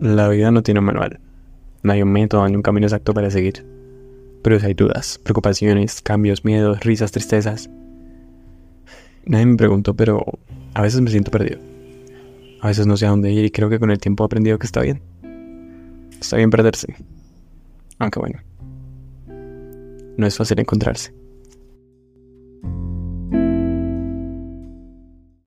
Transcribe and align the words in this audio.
La 0.00 0.28
vida 0.28 0.50
no 0.50 0.62
tiene 0.62 0.80
un 0.80 0.86
manual. 0.86 1.20
No 1.82 1.92
hay 1.92 2.02
un 2.02 2.12
método 2.12 2.46
ni 2.48 2.54
un 2.54 2.62
camino 2.62 2.86
exacto 2.86 3.14
para 3.14 3.30
seguir. 3.30 3.64
Pero 4.42 4.60
si 4.60 4.66
hay 4.66 4.74
dudas, 4.74 5.18
preocupaciones, 5.22 6.02
cambios, 6.02 6.44
miedos, 6.44 6.80
risas, 6.80 7.12
tristezas. 7.12 7.70
Nadie 9.24 9.46
me 9.46 9.56
preguntó, 9.56 9.94
pero 9.94 10.22
a 10.74 10.82
veces 10.82 11.00
me 11.00 11.10
siento 11.10 11.30
perdido. 11.30 11.58
A 12.60 12.68
veces 12.68 12.86
no 12.86 12.96
sé 12.96 13.06
a 13.06 13.10
dónde 13.10 13.32
ir 13.32 13.44
y 13.44 13.50
creo 13.50 13.70
que 13.70 13.78
con 13.78 13.90
el 13.90 13.98
tiempo 13.98 14.24
he 14.24 14.26
aprendido 14.26 14.58
que 14.58 14.66
está 14.66 14.82
bien. 14.82 15.00
Está 16.20 16.36
bien 16.36 16.50
perderse. 16.50 16.94
Aunque 17.98 18.18
bueno, 18.18 18.40
no 20.16 20.26
es 20.26 20.36
fácil 20.36 20.60
encontrarse. 20.60 21.14